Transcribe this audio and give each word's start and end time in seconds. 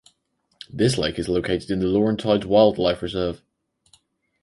This 0.73 0.97
lake 0.97 1.19
is 1.19 1.29
located 1.29 1.69
in 1.69 1.77
the 1.79 1.85
Laurentides 1.85 2.43
Wildlife 2.45 3.03
Reserve. 3.03 3.43